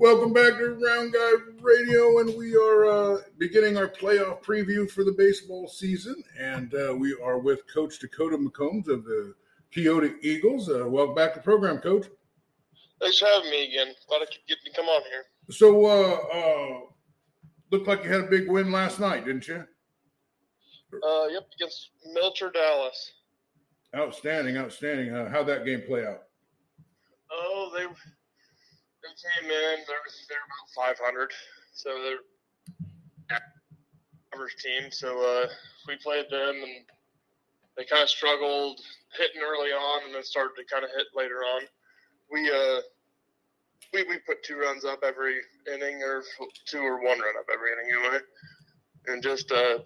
[0.00, 1.30] Welcome back to Round Guy
[1.60, 6.22] Radio, and we are uh, beginning our playoff preview for the baseball season.
[6.38, 9.34] And uh, we are with Coach Dakota McCombs of the
[9.74, 10.68] Keota Eagles.
[10.68, 12.06] Uh, welcome back to the program, Coach.
[13.00, 13.92] Thanks for having me again.
[14.08, 15.24] Glad I could get to come on here.
[15.50, 16.80] So, uh, uh,
[17.72, 19.64] looked like you had a big win last night, didn't you?
[20.94, 23.14] Uh, yep, against Melcher Dallas.
[23.96, 25.12] Outstanding, outstanding.
[25.12, 26.22] Uh, how'd that game play out?
[27.32, 27.84] Oh, they
[29.02, 29.76] they came in.
[29.86, 31.30] They're they're about 500,
[31.72, 33.38] so they're
[34.34, 34.90] average team.
[34.90, 35.48] So uh,
[35.86, 36.84] we played them, and
[37.76, 38.80] they kind of struggled
[39.16, 41.62] hitting early on, and then started to kind of hit later on.
[42.30, 42.80] We uh
[43.92, 45.36] we we put two runs up every
[45.72, 46.22] inning, or
[46.66, 48.18] two or one run up every inning anyway,
[49.06, 49.78] and just uh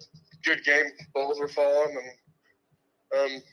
[0.43, 0.85] good game.
[1.13, 1.97] Balls were falling,
[3.13, 3.43] and um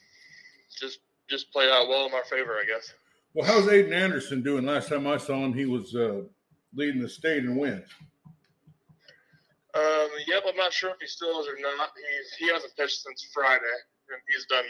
[0.78, 2.92] just just played out well in our favor, I guess.
[3.32, 4.66] Well, how's Aiden Anderson doing?
[4.66, 6.22] Last time I saw him, he was uh,
[6.74, 7.86] leading the state in wins.
[9.72, 11.90] Um, yep, I'm not sure if he still is or not.
[12.38, 13.62] He he hasn't pitched since Friday,
[14.08, 14.64] and he's done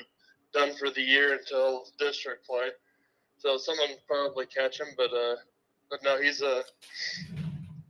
[0.52, 2.68] done for the year until district play.
[3.38, 5.36] So someone probably catch him, but uh,
[5.90, 6.62] but no, he's uh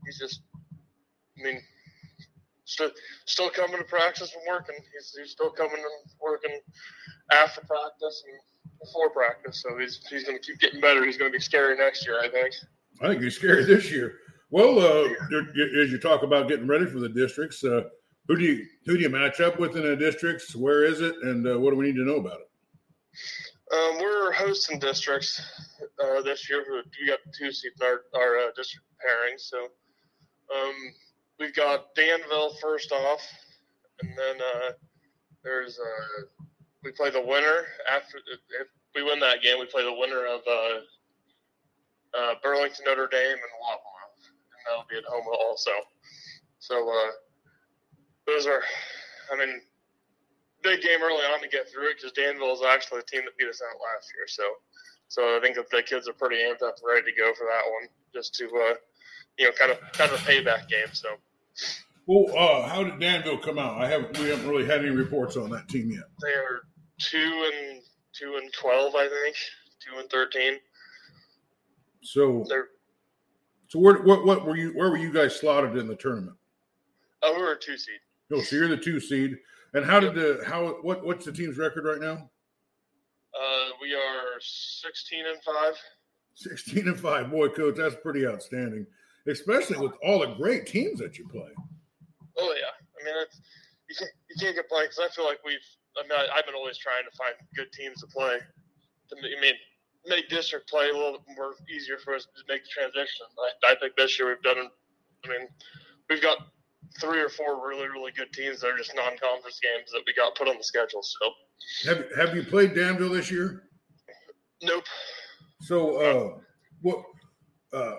[0.05, 0.42] he's just,
[1.36, 1.60] I mean,
[2.64, 2.92] still
[3.27, 4.77] still coming to practice and working.
[4.92, 6.60] He's he's still coming and working
[7.32, 8.40] after practice and
[8.83, 9.62] before practice.
[9.62, 11.05] So he's he's going to keep getting better.
[11.05, 12.55] He's going to be scary next year, I think.
[13.03, 14.14] I think he's scary this year.
[14.50, 15.09] Well, uh,
[15.81, 17.83] as you talk about getting ready for the districts, uh,
[18.27, 20.55] who do you who do you match up with in the districts?
[20.56, 22.48] Where is it, and uh, what do we need to know about it?
[23.73, 25.41] Um, we're hosting districts
[26.03, 26.64] uh, this year.
[26.69, 29.42] We got two seats in our, our uh, district pairings.
[29.42, 29.58] So
[30.55, 30.75] um,
[31.39, 33.20] we've got Danville first off,
[34.03, 34.70] and then uh,
[35.45, 35.78] there's
[36.83, 39.59] we play the winner after if we win that game.
[39.59, 40.41] We play the winner of
[42.42, 45.70] Burlington Notre Dame and Wapello, and that'll be at home also.
[46.58, 46.75] So
[48.27, 48.63] those are,
[49.33, 49.61] I mean
[50.63, 53.36] big game early on to get through it because Danville is actually the team that
[53.39, 54.27] beat us out last year.
[54.29, 54.42] So,
[55.08, 57.63] so I think that the kids are pretty amped up, ready to go for that
[57.64, 58.74] one, just to, uh,
[59.39, 60.92] you know, kind of kind of a payback game.
[60.92, 61.08] So.
[62.07, 63.80] Well, uh, how did Danville come out?
[63.80, 64.19] I haven't.
[64.19, 66.05] We haven't really had any reports on that team yet.
[66.23, 66.61] They are
[67.00, 69.36] two and two and twelve, I think.
[69.80, 70.58] Two and thirteen.
[72.02, 72.44] So.
[72.48, 72.68] They're,
[73.68, 76.36] so where what what were you where were you guys slotted in the tournament?
[77.22, 78.00] Oh, we were a two seed.
[78.33, 79.36] Oh, so you're the two seed.
[79.74, 82.28] And how did the how what what's the team's record right now?
[83.33, 85.74] Uh, we are sixteen and five.
[86.34, 88.86] Sixteen and five, boy, coach, that's pretty outstanding,
[89.28, 91.50] especially with all the great teams that you play.
[92.39, 93.40] Oh yeah, I mean it's
[93.89, 95.58] you can't you can't complain because I feel like we've
[96.00, 98.38] I mean I, have been always trying to find good teams to play.
[98.40, 99.55] To I mean
[100.06, 103.27] make district play a little bit more easier for us to make the transition.
[103.64, 104.68] I, I think this year we've done.
[105.24, 105.48] I mean,
[106.08, 106.39] we've got
[107.00, 110.34] three or four really really good teams that are just non-conference games that we got
[110.34, 111.02] put on the schedule.
[111.02, 111.33] So,
[111.90, 113.64] have have you played Danville this year?
[114.62, 114.84] Nope.
[115.60, 116.39] So, uh,
[116.80, 117.05] what
[117.72, 117.96] uh,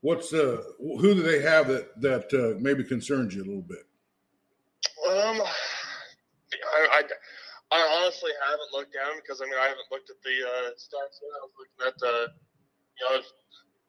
[0.00, 3.86] what's uh, who do they have that that uh, maybe concerns you a little bit?
[5.10, 5.40] Um,
[6.74, 7.02] I, I,
[7.70, 11.22] I honestly haven't looked down because I mean I haven't looked at the uh, stats
[11.22, 11.32] yet.
[11.32, 12.14] I was looking at the
[12.98, 13.22] you know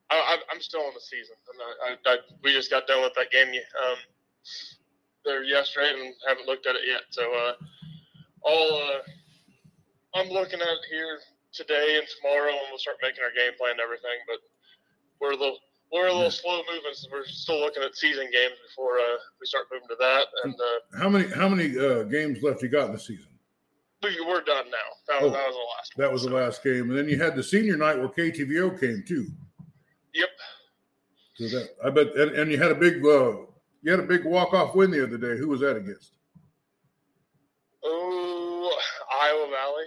[0.09, 1.35] I, am still in the season.
[1.83, 3.97] I, I, we just got done with that game um,
[5.25, 7.01] there yesterday and haven't looked at it yet.
[7.09, 7.53] So uh,
[8.43, 9.01] all uh,
[10.19, 11.19] I'm looking at here
[11.53, 14.19] today and tomorrow, and we'll start making our game plan and everything.
[14.27, 14.39] But
[15.19, 15.57] we're a little
[15.91, 19.45] we're a little slow moving, so we're still looking at season games before uh, we
[19.45, 20.25] start moving to that.
[20.43, 23.27] And uh, how many how many uh, games left you got in the season?
[24.03, 24.77] We, are done now.
[25.07, 25.93] That was, oh, that was the last.
[25.97, 26.29] That one, was so.
[26.29, 29.27] the last game, and then you had the senior night where KTVO came too.
[30.13, 30.29] Yep.
[31.35, 33.37] So that I bet, and, and you had a big, uh,
[33.81, 35.37] you had a big walk off win the other day.
[35.37, 36.17] Who was that against?
[37.83, 38.77] Oh,
[39.21, 39.85] Iowa Valley.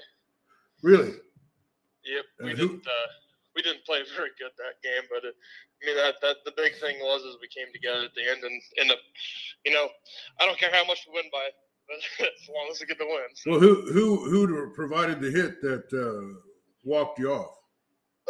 [0.83, 1.15] Really?
[2.05, 2.25] Yep.
[2.43, 2.87] We didn't.
[2.87, 3.13] Uh,
[3.59, 6.79] we didn't play very good that game, but it, I mean that that the big
[6.79, 9.03] thing was is we came together at the end and end up,
[9.67, 9.91] you know,
[10.39, 11.51] I don't care how much we win by,
[11.91, 11.99] but
[12.31, 13.35] as long as we get the win.
[13.35, 13.51] So.
[13.51, 16.39] Well, who who who provided the hit that uh,
[16.85, 17.59] walked you off?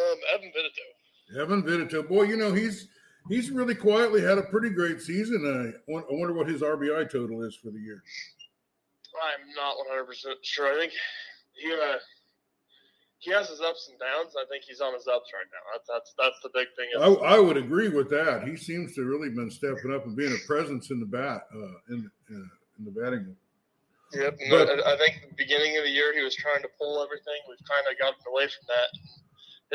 [0.00, 1.42] Um, Evan Vitito.
[1.42, 2.88] Evan Vitito, boy, you know he's
[3.28, 5.44] he's really quietly had a pretty great season.
[5.44, 8.02] I, I wonder what his RBI total is for the year.
[9.18, 10.72] I'm not 100 percent sure.
[10.72, 10.92] I think
[11.54, 11.98] he uh,
[13.18, 14.34] he has his ups and downs.
[14.38, 15.64] I think he's on his ups right now.
[15.74, 16.88] That's that's, that's the big thing.
[16.98, 18.46] I, I, would agree with that.
[18.46, 21.94] He seems to really been stepping up and being a presence in the bat uh,
[21.94, 22.48] in uh,
[22.78, 23.36] in the batting.
[24.14, 27.36] Yep, but, I think the beginning of the year he was trying to pull everything.
[27.46, 28.88] We've kind of gotten away from that.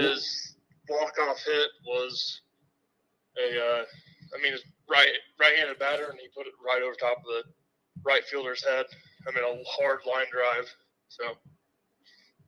[0.01, 0.55] His
[0.89, 2.41] walk off hit was
[3.37, 3.83] a, uh,
[4.33, 4.57] I mean,
[4.89, 5.09] right
[5.39, 7.43] right-handed batter, and he put it right over top of the
[8.03, 8.85] right fielder's head.
[9.27, 10.67] I mean, a hard line drive.
[11.09, 11.37] So,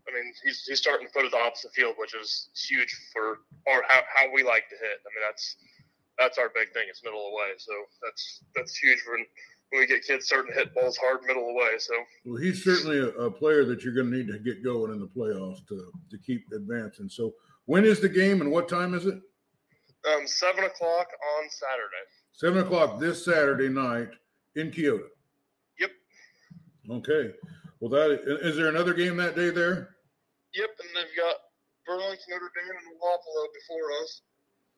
[0.07, 3.39] I mean, he's he's starting to put it the opposite field, which is huge for
[3.67, 5.01] our how, how we like to hit.
[5.01, 5.57] I mean, that's
[6.17, 6.85] that's our big thing.
[6.89, 7.73] It's middle away, so
[8.03, 9.25] that's that's huge when
[9.71, 11.77] when we get kids starting to hit balls hard middle away.
[11.79, 11.93] So,
[12.25, 14.99] well, he's certainly a, a player that you're going to need to get going in
[14.99, 17.09] the playoffs to to keep advancing.
[17.09, 17.33] So,
[17.65, 19.15] when is the game and what time is it?
[20.07, 21.07] Um, seven o'clock
[21.37, 22.05] on Saturday.
[22.33, 24.09] Seven o'clock this Saturday night
[24.55, 25.07] in Keota.
[25.79, 25.91] Yep.
[26.91, 27.33] Okay.
[27.79, 29.94] Well, that is there another game that day there?
[30.55, 31.35] Yep, and they've got
[31.85, 34.21] Burlington, Notre Dame, and Wapello before us.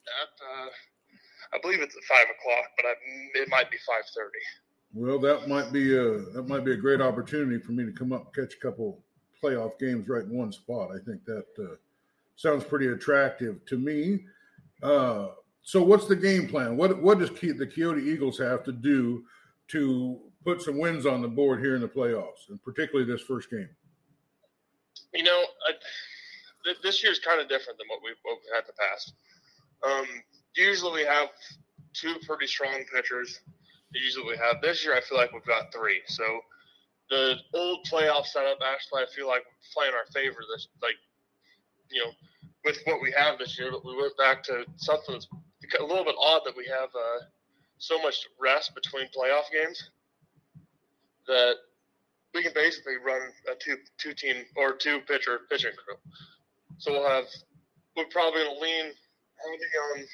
[0.08, 0.70] At uh,
[1.54, 2.94] I believe it's at five o'clock, but I,
[3.42, 4.44] it might be five thirty.
[4.94, 8.12] Well, that might be a that might be a great opportunity for me to come
[8.12, 9.04] up and catch a couple
[9.44, 10.90] playoff games right in one spot.
[10.92, 11.76] I think that uh,
[12.36, 14.26] sounds pretty attractive to me.
[14.82, 15.28] Uh,
[15.64, 16.78] so, what's the game plan?
[16.78, 19.26] What what does the Keota Eagles have to do
[19.70, 23.52] to put some wins on the board here in the playoffs, and particularly this first
[23.52, 23.70] game?
[25.18, 25.74] You know, I,
[26.64, 29.14] th- this kind of different than what we've, what we've had in the past.
[29.82, 30.06] Um,
[30.56, 31.30] usually, we have
[31.94, 33.42] two pretty strong pitchers.
[33.94, 34.96] Usually, we have this year.
[34.96, 36.02] I feel like we've got three.
[36.06, 36.24] So,
[37.10, 39.44] the old playoff setup actually, I feel like
[39.74, 40.38] playing our favor.
[40.54, 41.02] This like,
[41.90, 42.12] you know,
[42.64, 45.28] with what we have this year, but we went back to something that's
[45.80, 47.26] a little bit odd that we have uh,
[47.80, 49.90] so much rest between playoff games
[51.28, 51.56] that
[52.38, 55.98] we can basically run a two two team or two pitcher pitching crew.
[56.78, 57.26] So we'll have
[57.96, 60.06] we're probably to lean heavy on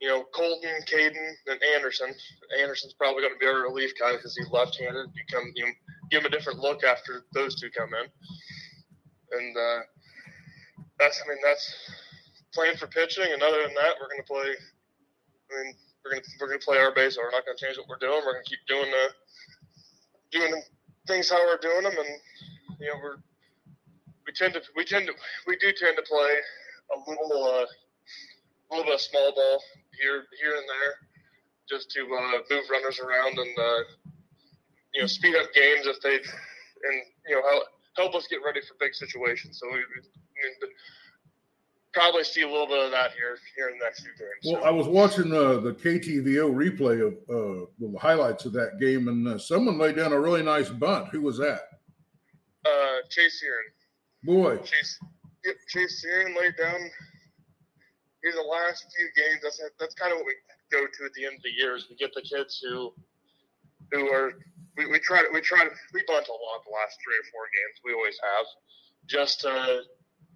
[0.00, 2.14] you know Colton, Caden, and Anderson.
[2.58, 5.06] Anderson's probably going to be our relief guy because he's left-handed.
[5.14, 5.66] You come you
[6.10, 8.08] give him a different look after those two come in,
[9.38, 9.80] and uh,
[10.98, 11.74] that's I mean that's
[12.54, 13.28] playing for pitching.
[13.30, 14.48] And other than that, we're going to play.
[14.48, 17.18] I mean, we're to we're to play our base.
[17.20, 18.22] We're not going to change what we're doing.
[18.24, 19.12] We're going to keep doing the
[20.32, 20.62] doing
[21.08, 23.16] things how we're doing them, and you know we're
[24.26, 25.14] we tend to we tend to
[25.46, 26.32] we do tend to play
[26.94, 29.62] a little uh, a little bit of small ball
[29.98, 30.94] here here and there,
[31.68, 33.80] just to uh, move runners around and uh,
[34.94, 36.96] you know speed up games if they and
[37.26, 37.64] you know help
[37.96, 39.58] help us get ready for big situations.
[39.58, 39.98] So we, we
[41.92, 44.44] probably see a little bit of that here here in the next few games.
[44.44, 49.08] Well, I was watching uh, the KTVO replay of uh, the highlights of that game,
[49.08, 51.08] and uh, someone laid down a really nice bunt.
[51.08, 51.62] Who was that?
[52.64, 53.68] Uh, Chase Searing.
[54.24, 54.98] Boy, Chase,
[55.44, 56.80] yep, Chase Searing laid down.
[58.24, 60.34] In the last few games, that's that's kind of what we
[60.72, 61.76] go to at the end of the year.
[61.76, 62.92] Is we get the kids who
[63.92, 64.32] who are
[64.76, 67.26] we, we try to we try to we bunt a lot the last three or
[67.30, 67.80] four games.
[67.84, 68.46] We always have
[69.06, 69.82] just to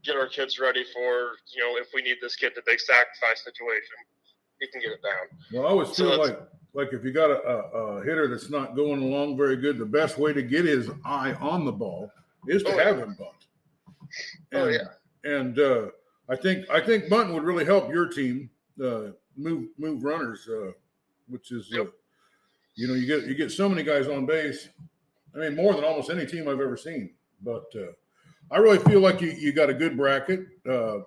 [0.04, 3.44] get our kids ready for you know if we need this kid to big sacrifice
[3.44, 3.96] situation,
[4.60, 5.38] he can get it down.
[5.52, 6.38] Well, I always feel like
[6.75, 9.84] like if you got a, a, a, hitter that's not going along very good, the
[9.84, 12.10] best way to get his eye on the ball
[12.49, 13.04] is to oh, have yeah.
[13.04, 13.31] him bunt.
[14.52, 14.88] And, oh yeah.
[15.25, 15.87] And uh,
[16.28, 18.50] I think I think bunting would really help your team
[18.82, 20.72] uh, move move runners, uh,
[21.28, 21.93] which is uh, yep.
[22.75, 24.69] you know you get you get so many guys on base.
[25.34, 27.10] I mean, more than almost any team I've ever seen.
[27.43, 27.93] But uh,
[28.52, 30.40] I really feel like you, you got a good bracket.
[30.69, 30.99] Uh,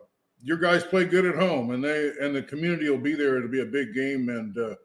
[0.42, 3.38] your guys play good at home, and they and the community will be there.
[3.38, 4.76] It'll be a big game, and uh,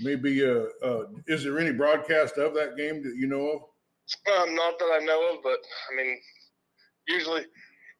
[0.00, 3.62] maybe uh, uh, is there any broadcast of that game that you know of?
[4.32, 5.58] Um, not that I know of, but
[5.92, 6.18] I mean,
[7.08, 7.44] usually,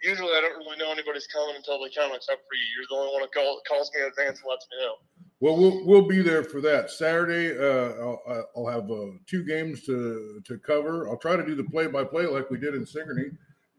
[0.02, 2.66] usually I don't really know anybody's coming until they come, except for you.
[2.76, 4.94] You're the only one that call, calls me in advance and lets me know.
[5.40, 7.56] Well, we'll we'll be there for that Saturday.
[7.56, 11.08] Uh, I'll, I'll have uh, two games to to cover.
[11.08, 13.30] I'll try to do the play by play like we did in Sigourney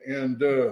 [0.08, 0.72] and uh,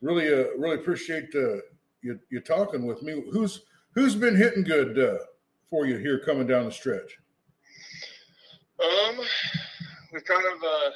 [0.00, 1.56] really, uh, really appreciate uh,
[2.02, 3.22] you, you talking with me.
[3.30, 3.62] Who's
[3.94, 5.18] who's been hitting good uh,
[5.70, 7.18] for you here coming down the stretch?
[8.80, 9.16] Um,
[10.12, 10.90] we've kind of uh,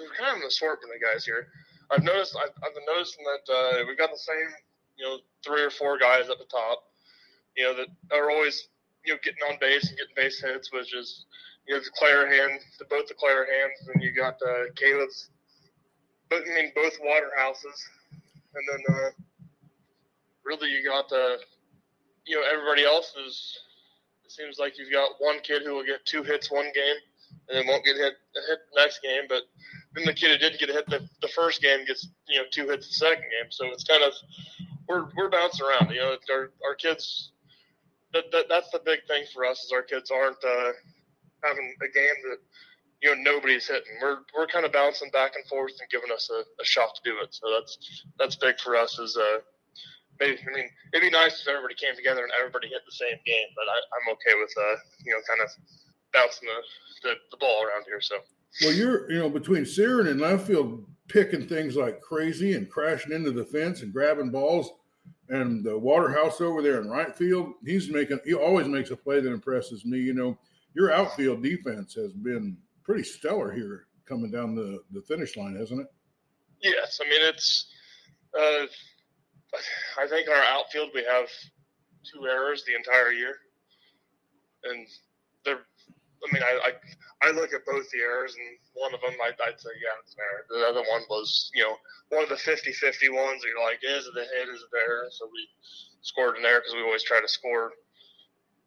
[0.00, 1.48] we're kind of an assortment of guys here.
[1.90, 4.54] I've noticed I've, I've been noticing that uh, we've got the same
[4.96, 6.84] you know three or four guys at the top,
[7.56, 8.68] you know that are always
[9.04, 11.24] you know getting on base and getting base hits, which is
[11.66, 15.30] you know the Clarahan, the both the Clarahan's, and you got uh, Caleb's
[16.30, 17.88] but I mean both Waterhouses,
[18.54, 19.10] and then uh,
[20.44, 21.38] really you got the,
[22.26, 23.58] you know, everybody else is.
[24.24, 26.96] It seems like you've got one kid who will get two hits one game,
[27.48, 28.14] and then won't get hit
[28.46, 29.22] hit next game.
[29.28, 29.44] But
[29.94, 32.68] then the kid who didn't get hit the, the first game gets you know two
[32.68, 33.50] hits the second game.
[33.50, 34.12] So it's kind of
[34.88, 35.90] we're we're bouncing around.
[35.90, 37.32] You know, our our kids.
[38.14, 40.72] That, that that's the big thing for us is our kids aren't uh,
[41.44, 42.38] having a game that
[43.02, 43.98] you know nobody's hitting.
[44.02, 47.00] We're we're kind of bouncing back and forth and giving us a, a shot to
[47.04, 47.34] do it.
[47.34, 48.98] So that's that's big for us.
[48.98, 49.38] Is uh,
[50.20, 53.18] maybe I mean it'd be nice if everybody came together and everybody hit the same
[53.24, 55.50] game, but I, I'm okay with uh you know kind of
[56.12, 58.00] bouncing the, the, the ball around here.
[58.00, 58.16] So
[58.62, 63.12] well, you're you know between Siren and left field picking things like crazy and crashing
[63.12, 64.70] into the fence and grabbing balls.
[65.30, 69.20] And the Waterhouse over there in right field, he's making he always makes a play
[69.20, 69.98] that impresses me.
[69.98, 70.38] You know,
[70.74, 72.56] your outfield defense has been
[72.88, 75.86] pretty stellar here coming down the, the finish line, hasn't it?
[76.62, 77.68] Yes, I mean it's.
[78.32, 78.66] Uh,
[80.00, 81.28] I think our outfield we have
[82.02, 83.36] two errors the entire year,
[84.64, 84.86] and
[85.44, 85.60] they're.
[85.60, 89.38] I mean, I, I I look at both the errors, and one of them I'd,
[89.38, 90.42] I'd say yeah, it's an error.
[90.48, 91.76] The other one was you know
[92.08, 92.72] one of the 50-50
[93.12, 93.44] ones.
[93.44, 94.48] You're like, is it a hit?
[94.48, 95.12] Is it?
[95.12, 95.46] So we
[96.00, 97.70] scored an error because we always try to score.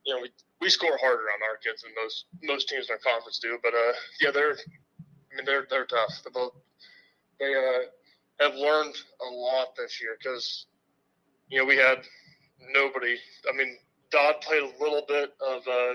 [0.06, 3.00] You know, we we score harder on our kids than most most teams in our
[3.00, 3.58] conference do.
[3.62, 6.22] But uh, yeah, they're I mean they're they're tough.
[6.24, 6.54] They're both
[7.40, 8.96] they uh, have learned
[9.28, 10.68] a lot this year because
[11.50, 12.00] you know we had
[12.74, 13.18] nobody.
[13.52, 13.78] I mean,
[14.12, 15.94] Dodd played a little bit of uh,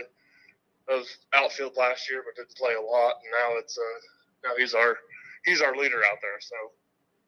[0.88, 3.14] of outfield last year, but didn't play a lot.
[3.22, 4.96] And now it's uh, now he's our
[5.44, 6.40] he's our leader out there.
[6.40, 6.56] So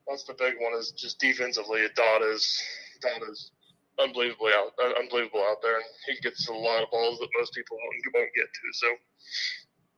[0.09, 1.87] that's the big one is just defensively.
[1.95, 2.61] Dodd is
[3.01, 3.53] Dodd is
[3.99, 7.55] unbelievably out uh, unbelievable out there, and he gets a lot of balls that most
[7.55, 8.73] people won't, won't get to.
[8.73, 8.87] So.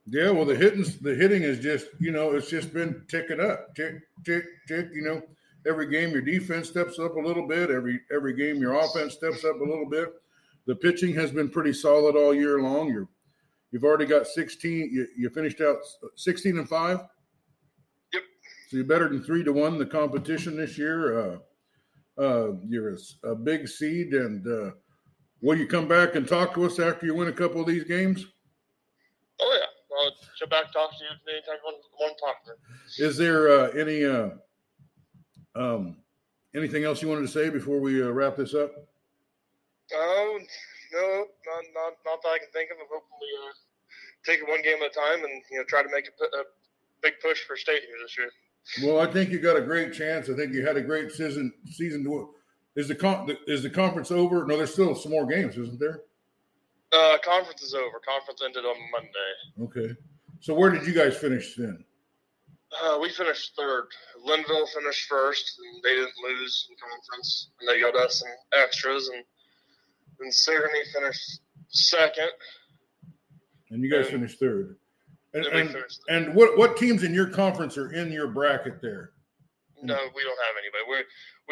[0.06, 3.74] Yeah, well, the hitting the hitting is just you know it's just been ticking up,
[3.76, 4.88] tick, tick, tick.
[4.92, 5.22] You know,
[5.66, 7.70] every game your defense steps up a little bit.
[7.70, 10.08] Every every game your offense steps up a little bit.
[10.66, 12.88] The pitching has been pretty solid all year long.
[12.88, 13.08] You're
[13.70, 14.90] you've already got 16.
[14.92, 15.78] You, you finished out
[16.16, 17.00] 16 and five.
[18.12, 18.22] Yep.
[18.68, 21.20] So you're better than three to one the competition this year.
[21.20, 21.38] Uh,
[22.18, 24.70] uh, you're a, a, big seed, and uh,
[25.40, 27.84] will you come back and talk to us after you win a couple of these
[27.84, 28.26] games?
[29.40, 29.66] Oh yeah
[30.00, 33.04] I'll come back and talk to you anytime you want, to talk to.
[33.04, 34.30] Is there uh, any uh,
[35.54, 35.96] um,
[36.54, 38.72] anything else you wanted to say before we uh, wrap this up?
[39.94, 40.38] Um,
[40.92, 42.78] no, not, not not that I can think of.
[42.80, 43.52] I'm hoping we uh,
[44.24, 46.42] take it one game at a time and you know try to make a, a
[47.02, 48.30] big push for state here this year.
[48.82, 50.28] Well, I think you got a great chance.
[50.28, 51.52] I think you had a great season.
[51.70, 52.30] Season to,
[52.76, 54.46] is the con- is the conference over?
[54.46, 56.02] No, there's still some more games, isn't there?
[56.92, 58.00] Uh, conference is over.
[58.04, 59.70] Conference ended on Monday.
[59.78, 59.94] Okay.
[60.40, 61.84] So where did you guys finish then?
[62.82, 63.86] Uh, we finished third.
[64.24, 68.28] Lynnville finished first, and they didn't lose in conference, and they got us some
[68.62, 69.24] extras, and
[70.20, 72.30] then Sigourney finished second.
[73.70, 74.76] And you guys and, finished third.
[75.32, 75.76] And, and,
[76.08, 79.12] and, what what teams in your conference are in your bracket there?
[79.80, 80.82] No, we don't have anybody.
[80.90, 80.96] We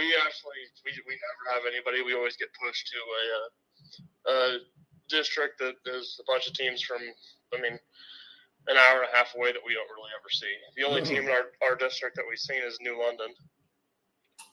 [0.02, 2.02] we actually we, we never have anybody.
[2.02, 4.58] We always get pushed to a, uh, a
[5.08, 7.00] district that there's a bunch of teams from,
[7.54, 7.78] I mean,
[8.68, 10.52] an hour and a half away that we don't really ever see.
[10.76, 13.32] The only team in our, our district that we've seen is New London,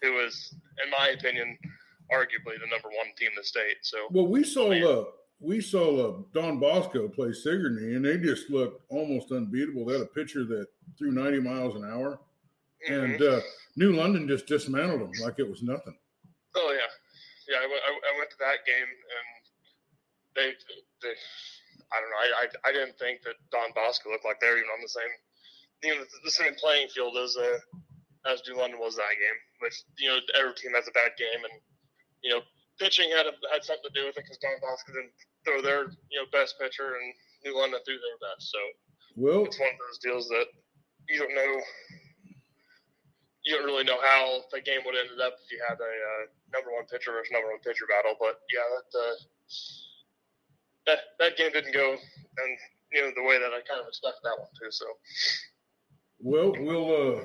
[0.02, 1.58] who is, in my opinion,
[2.12, 3.78] arguably the number one team in the state.
[3.82, 5.06] So, well, we saw uh,
[5.40, 9.86] we saw uh, Don Bosco play Sigourney, and they just looked almost unbeatable.
[9.86, 12.20] They had a pitcher that threw 90 miles an hour,
[12.90, 12.94] mm-hmm.
[12.94, 13.40] and uh,
[13.76, 15.96] New London just dismantled them like it was nothing.
[16.56, 17.60] Oh yeah, yeah.
[17.60, 19.28] I, I, I went to that game, and
[20.36, 20.54] they,
[21.04, 21.16] they
[21.92, 22.22] I don't know.
[22.24, 24.90] I, I, I didn't think that Don Bosco looked like they were even on the
[24.90, 25.14] same,
[25.84, 27.60] you know, the same playing field as uh,
[28.32, 29.40] as New London was that game.
[29.60, 31.56] Which you know, every team has a bad game, and
[32.24, 32.42] you know,
[32.80, 35.92] pitching had a, had something to do with it because Don Bosco didn't throw their
[36.12, 37.14] you know best pitcher, and
[37.44, 38.52] New London threw their best.
[38.52, 38.62] So
[39.16, 40.48] well, it's one of those deals that
[41.10, 41.54] you don't know.
[43.46, 45.86] You don't really know how the game would have ended up if you had a
[45.86, 48.18] uh, number one pitcher versus number one pitcher battle.
[48.20, 48.90] But yeah, that.
[48.92, 49.16] Uh,
[50.86, 52.58] that that game didn't go and
[52.92, 54.72] you know the way that I kind of expected that one to.
[54.72, 54.86] So,
[56.20, 57.24] well, we'll uh,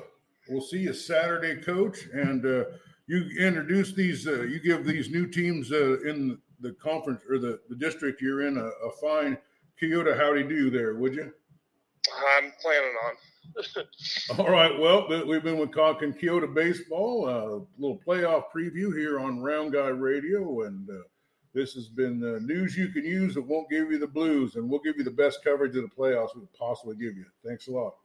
[0.49, 2.63] we'll see you Saturday, Coach, and uh,
[3.11, 4.25] you introduce these.
[4.25, 8.47] Uh, you give these new teams uh, in the conference or the, the district you're
[8.47, 9.37] in a, a fine
[9.81, 11.33] Keota howdy do there, would you?
[12.37, 14.39] I'm planning on.
[14.39, 14.79] All right.
[14.79, 17.27] Well, we've been with Conkin Keota baseball.
[17.27, 21.03] A uh, little playoff preview here on Round Guy Radio, and uh,
[21.53, 24.69] this has been the news you can use that won't give you the blues, and
[24.69, 27.25] we'll give you the best coverage of the playoffs we could possibly give you.
[27.45, 27.95] Thanks a lot.